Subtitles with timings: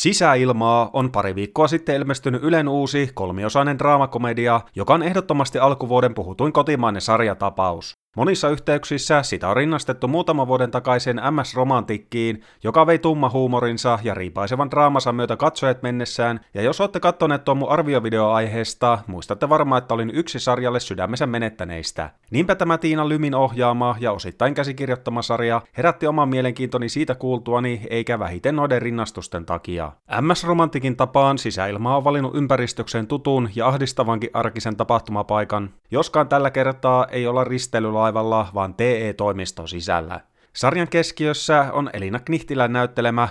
[0.00, 6.52] Sisäilmaa on pari viikkoa sitten ilmestynyt Ylen uusi kolmiosainen draamakomedia, joka on ehdottomasti alkuvuoden puhutuin
[6.52, 7.98] kotimainen sarjatapaus.
[8.16, 14.70] Monissa yhteyksissä sitä on rinnastettu muutaman vuoden takaisin MS-romantikkiin, joka vei tumma huumorinsa ja riipaisevan
[14.70, 20.10] draamansa myötä katsojat mennessään, ja jos olette kattoneet tuon mun arviovideoaiheesta, muistatte varmaan, että olin
[20.14, 22.10] yksi sarjalle sydämensä menettäneistä.
[22.30, 28.18] Niinpä tämä Tiina Lymin ohjaama ja osittain käsikirjoittama sarja herätti oman mielenkiintoni siitä kuultuani, eikä
[28.18, 29.92] vähiten noiden rinnastusten takia.
[30.20, 37.26] MS-romantikin tapaan sisäilma on valinnut ympäristökseen tutun ja ahdistavankin arkisen tapahtumapaikan, joskaan tällä kertaa ei
[37.26, 40.20] olla risteilyllä laivalla, vaan TE-toimiston sisällä.
[40.52, 43.28] Sarjan keskiössä on Elina Knihtilän näyttelemä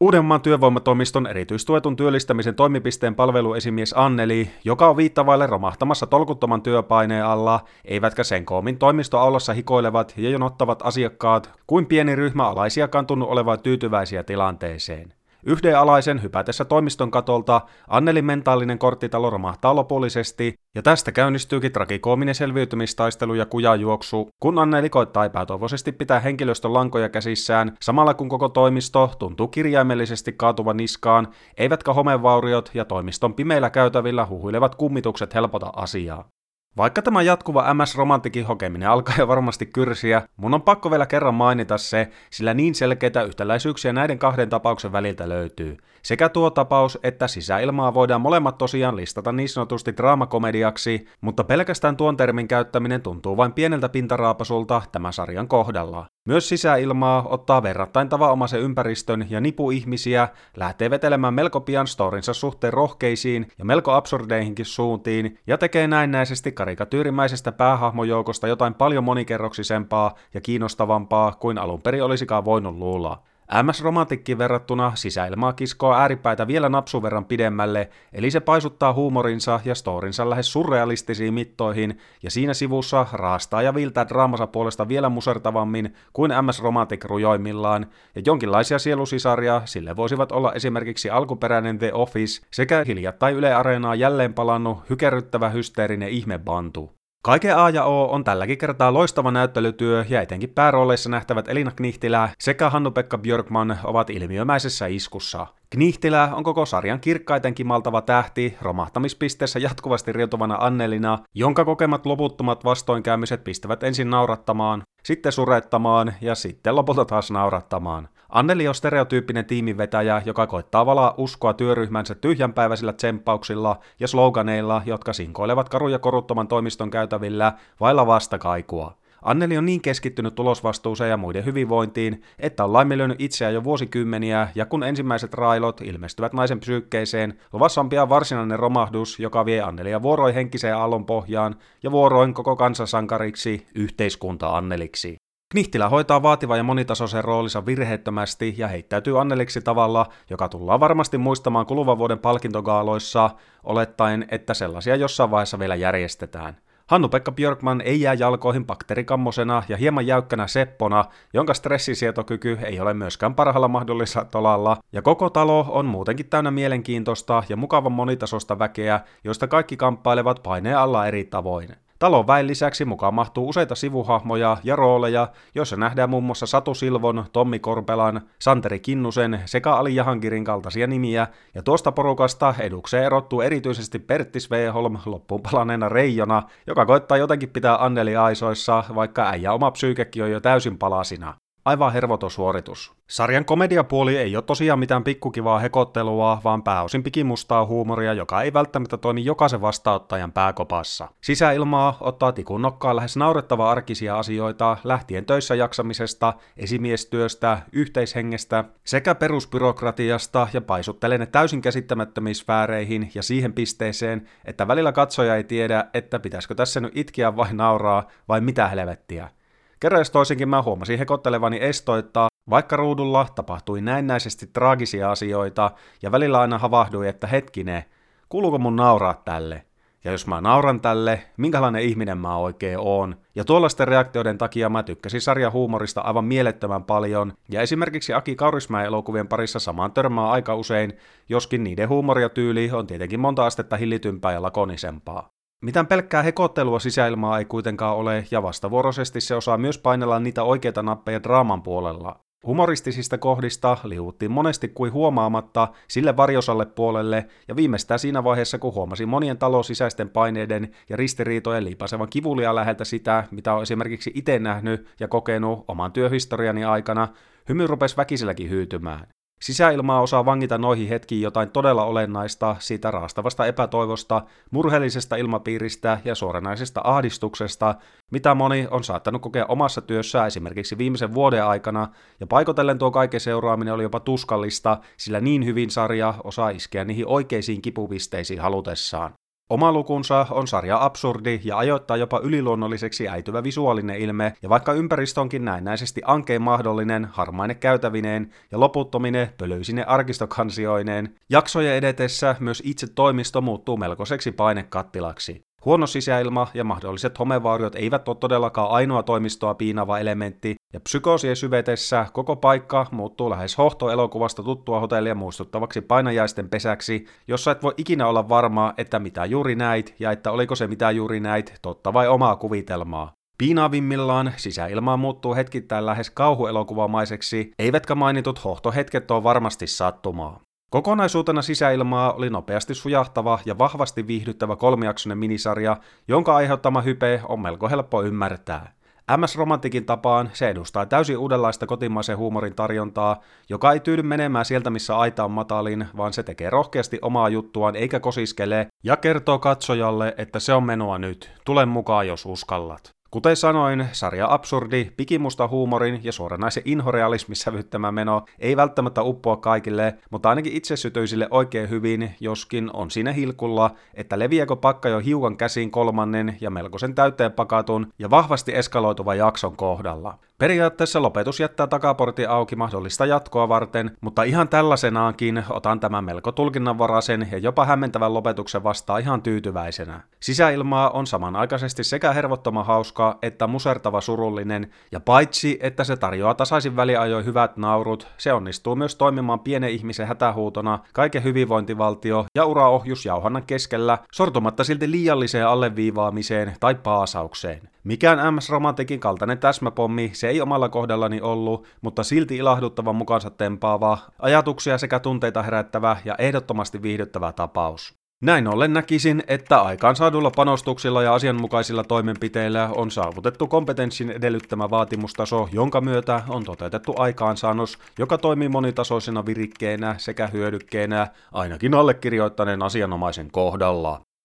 [0.00, 8.24] Uudenmaan työvoimatoimiston erityistuetun työllistämisen toimipisteen palveluesimies Anneli, joka on viittavaille romahtamassa tolkuttoman työpaineen alla, eivätkä
[8.24, 15.17] sen koomin toimistoaulassa hikoilevat ja jonottavat asiakkaat, kuin pieni ryhmä alaisiakaan tunnu olevan tyytyväisiä tilanteeseen.
[15.46, 23.34] Yhden alaisen hypätessä toimiston katolta Annelin mentaalinen korttitalo romahtaa lopullisesti, ja tästä käynnistyykin tragikoominen selviytymistaistelu
[23.34, 29.48] ja kujajuoksu, kun Anneli koittaa epätoivoisesti pitää henkilöstön lankoja käsissään, samalla kun koko toimisto tuntuu
[29.48, 36.28] kirjaimellisesti kaatuvan niskaan, eivätkä homevauriot ja toimiston pimeillä käytävillä huhuilevat kummitukset helpota asiaa.
[36.76, 41.78] Vaikka tämä jatkuva MS-romantikin hokeminen alkaa jo varmasti kyrsiä, mun on pakko vielä kerran mainita
[41.78, 45.76] se, sillä niin selkeitä yhtäläisyyksiä näiden kahden tapauksen väliltä löytyy.
[46.02, 52.16] Sekä tuo tapaus että sisäilmaa voidaan molemmat tosiaan listata niin sanotusti draamakomediaksi, mutta pelkästään tuon
[52.16, 56.06] termin käyttäminen tuntuu vain pieneltä pintaraapasulta tämän sarjan kohdalla.
[56.28, 62.72] Myös sisäilmaa ottaa verrattain tavanomaisen ympäristön ja nipu ihmisiä, lähtee vetelemään melko pian storinsa suhteen
[62.72, 71.32] rohkeisiin ja melko absurdeihinkin suuntiin, ja tekee näennäisesti karikatyyrimäisestä päähahmojoukosta jotain paljon monikerroksisempaa ja kiinnostavampaa
[71.32, 73.22] kuin alun perin olisikaan voinut luulla.
[73.62, 79.74] MS Romantikki verrattuna sisäilmaa kiskoo ääripäitä vielä napsun verran pidemmälle, eli se paisuttaa huumorinsa ja
[79.74, 86.32] storinsa lähes surrealistisiin mittoihin, ja siinä sivussa raastaa ja viiltää draamansa puolesta vielä musertavammin kuin
[86.42, 93.36] MS Romantic rujoimmillaan, ja jonkinlaisia sielusisaria sille voisivat olla esimerkiksi alkuperäinen The Office sekä hiljattain
[93.36, 96.97] Yle Areenaa jälleen palannut hykerryttävä hysteerinen ihmebantu.
[97.28, 102.28] Kaiken A ja O on tälläkin kertaa loistava näyttelytyö ja etenkin päärooleissa nähtävät Elina Knihtilä
[102.38, 105.46] sekä Hannu-Pekka Björkman ovat ilmiömäisessä iskussa.
[105.70, 113.44] Knihtilä on koko sarjan kirkkaiten kimaltava tähti, romahtamispisteessä jatkuvasti riutuvana Annelina, jonka kokemat loputtomat vastoinkäymiset
[113.44, 118.08] pistävät ensin naurattamaan, sitten surettamaan ja sitten lopulta taas naurattamaan.
[118.28, 125.68] Anneli on stereotyyppinen tiimivetäjä, joka koittaa valaa uskoa työryhmänsä tyhjänpäiväisillä tsemppauksilla ja sloganeilla, jotka sinkoilevat
[125.68, 128.94] karuja koruttoman toimiston käytävillä vailla vastakaikua.
[129.22, 134.66] Anneli on niin keskittynyt tulosvastuuseen ja muiden hyvinvointiin, että on laiminlyönyt itseään jo vuosikymmeniä, ja
[134.66, 140.34] kun ensimmäiset railot ilmestyvät naisen psyykkeeseen, luvassa on pian varsinainen romahdus, joka vie Annelia vuoroin
[140.34, 145.27] henkiseen aallon pohjaan ja vuoroin koko kansansankariksi, yhteiskunta Anneliksi.
[145.52, 151.66] Knihtilä hoitaa vaativan ja monitasoisen roolinsa virheettömästi ja heittäytyy Anneliksi tavalla, joka tullaan varmasti muistamaan
[151.66, 153.30] kuluvan vuoden palkintogaaloissa,
[153.64, 156.56] olettaen, että sellaisia jossain vaiheessa vielä järjestetään.
[156.86, 161.04] Hannu-Pekka Björkman ei jää jalkoihin bakteerikammosena ja hieman jäykkänä seppona,
[161.34, 167.42] jonka stressisietokyky ei ole myöskään parhaalla mahdollisella tolalla, ja koko talo on muutenkin täynnä mielenkiintoista
[167.48, 171.68] ja mukavan monitasosta väkeä, joista kaikki kamppailevat paineen alla eri tavoin.
[171.98, 177.24] Talon väen lisäksi mukaan mahtuu useita sivuhahmoja ja rooleja, joissa nähdään muun muassa Satu Silvon,
[177.32, 183.98] Tommi Korpelan, Santeri Kinnusen sekä Ali Jahankirin kaltaisia nimiä, ja tuosta porukasta edukseen erottuu erityisesti
[183.98, 190.22] Pertti Sveholm loppuun palaneena Reijona, joka koittaa jotenkin pitää Anneli aisoissa, vaikka äijä oma psyykekin
[190.22, 191.34] on jo täysin palasina.
[191.68, 192.92] Aivan hervoton suoritus.
[193.06, 198.96] Sarjan komediapuoli ei ole tosiaan mitään pikkukivaa hekottelua, vaan pääosin pikimustaa huumoria, joka ei välttämättä
[198.96, 201.08] toimi jokaisen vastaanottajan pääkopassa.
[201.20, 210.48] Sisäilmaa ottaa tikun nokkaan lähes naurettava arkisia asioita, lähtien töissä jaksamisesta, esimiestyöstä, yhteishengestä sekä perusbyrokratiasta
[210.52, 216.18] ja paisuttelee ne täysin käsittämättömiin sfääreihin ja siihen pisteeseen, että välillä katsoja ei tiedä, että
[216.18, 219.37] pitäisikö tässä nyt itkeä vai nauraa vai mitä helvettiä.
[219.80, 225.70] Kerran toisinkin mä huomasin hekottelevani estoittaa, vaikka ruudulla tapahtui näennäisesti traagisia asioita,
[226.02, 227.84] ja välillä aina havahdui, että hetkinen,
[228.28, 229.64] kuuluuko mun nauraa tälle?
[230.04, 233.16] Ja jos mä nauran tälle, minkälainen ihminen mä oikein oon?
[233.34, 238.86] Ja tuollaisten reaktioiden takia mä tykkäsin sarjan huumorista aivan mielettömän paljon, ja esimerkiksi Aki Kaurismäen
[238.86, 240.96] elokuvien parissa samaan törmää aika usein,
[241.28, 245.37] joskin niiden huumoria tyyli on tietenkin monta astetta hillitympää ja lakonisempaa.
[245.62, 250.82] Mitään pelkkää hekottelua sisäilmaa ei kuitenkaan ole, ja vastavuoroisesti se osaa myös painella niitä oikeita
[250.82, 252.20] nappeja draaman puolella.
[252.46, 259.06] Humoristisista kohdista liuuttiin monesti kuin huomaamatta sille varjosalle puolelle, ja viimeistään siinä vaiheessa, kun huomasi
[259.06, 265.08] monien sisäisten paineiden ja ristiriitojen liipasevan kivulia läheltä sitä, mitä on esimerkiksi itse nähnyt ja
[265.08, 267.08] kokenut oman työhistoriani aikana,
[267.48, 269.06] hymy rupesi väkiselläkin hyytymään.
[269.40, 276.80] Sisäilmaa osaa vangita noihin hetkiin jotain todella olennaista siitä raastavasta epätoivosta, murheellisesta ilmapiiristä ja suoranaisesta
[276.84, 277.74] ahdistuksesta,
[278.10, 281.88] mitä moni on saattanut kokea omassa työssään esimerkiksi viimeisen vuoden aikana,
[282.20, 287.06] ja paikotellen tuo kaiken seuraaminen oli jopa tuskallista, sillä niin hyvin sarja osaa iskeä niihin
[287.06, 289.17] oikeisiin kipupisteisiin halutessaan.
[289.50, 295.20] Oma lukunsa on sarja absurdi ja ajoittaa jopa yliluonnolliseksi äityvä visuaalinen ilme, ja vaikka ympäristö
[295.20, 303.40] onkin näennäisesti ankein mahdollinen, harmaine käytävineen ja loputtomine pölyisine arkistokansioineen, jaksojen edetessä myös itse toimisto
[303.40, 305.42] muuttuu melkoiseksi painekattilaksi.
[305.64, 312.06] Huono sisäilma ja mahdolliset homevauriot eivät ole todellakaan ainoa toimistoa piinava elementti, ja psykoosien syvetessä
[312.12, 318.28] koko paikka muuttuu lähes hohtoelokuvasta tuttua hotellia muistuttavaksi painajaisten pesäksi, jossa et voi ikinä olla
[318.28, 322.36] varma, että mitä juuri näit ja että oliko se mitä juuri näit totta vai omaa
[322.36, 323.12] kuvitelmaa.
[323.38, 330.40] Piinaavimmillaan sisäilmaa muuttuu hetkittäin lähes kauhuelokuvamaiseksi, eivätkä mainitut hohtohetket ole varmasti sattumaa.
[330.70, 335.76] Kokonaisuutena sisäilmaa oli nopeasti sujahtava ja vahvasti viihdyttävä kolmiaksoinen minisarja,
[336.08, 338.77] jonka aiheuttama hype on melko helppo ymmärtää.
[339.16, 344.70] MS Romantikin tapaan se edustaa täysin uudenlaista kotimaisen huumorin tarjontaa, joka ei tyydy menemään sieltä
[344.70, 350.14] missä aita on matalin, vaan se tekee rohkeasti omaa juttuaan eikä kosiskele ja kertoo katsojalle,
[350.18, 352.97] että se on menua nyt, tule mukaan jos uskallat.
[353.10, 359.98] Kuten sanoin, sarja absurdi, pikimusta huumorin ja suoranaisen inhorealismin sävyttämä meno ei välttämättä uppoa kaikille,
[360.10, 365.70] mutta ainakin itsesytyisille oikein hyvin, joskin on siinä hilkulla, että leviääkö pakka jo hiukan käsiin
[365.70, 370.18] kolmannen ja melkoisen täyteen pakatun ja vahvasti eskaloituvan jakson kohdalla.
[370.38, 377.28] Periaatteessa lopetus jättää takaportti auki mahdollista jatkoa varten, mutta ihan tällaisenaankin otan tämän melko tulkinnanvaraisen
[377.32, 380.00] ja jopa hämmentävän lopetuksen vastaan ihan tyytyväisenä.
[380.20, 386.76] Sisäilmaa on samanaikaisesti sekä hervottoman hauska että musertava surullinen, ja paitsi että se tarjoaa tasaisin
[386.76, 393.46] väliajoin hyvät naurut, se onnistuu myös toimimaan pienen ihmisen hätähuutona kaiken hyvinvointivaltio ja uraohjus jauhannan
[393.46, 397.68] keskellä, sortumatta silti liialliseen alleviivaamiseen tai paasaukseen.
[397.88, 403.98] Mikään MS Romantikin kaltainen täsmäpommi se ei omalla kohdallani ollut, mutta silti ilahduttava mukansa tempaava,
[404.18, 407.94] ajatuksia sekä tunteita herättävä ja ehdottomasti viihdyttävä tapaus.
[408.22, 415.80] Näin ollen näkisin, että aikaansaadulla panostuksilla ja asianmukaisilla toimenpiteillä on saavutettu kompetenssin edellyttämä vaatimustaso, jonka
[415.80, 424.07] myötä on toteutettu aikaansaannos, joka toimii monitasoisena virikkeenä sekä hyödykkeenä ainakin allekirjoittaneen asianomaisen kohdalla.